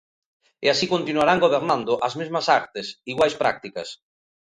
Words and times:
E 0.65 0.67
así 0.73 0.85
continuarán 0.93 1.43
gobernando, 1.45 1.93
as 2.07 2.13
mesmas 2.19 2.45
artes, 2.59 2.87
iguais 3.11 3.35
prácticas. 3.41 3.89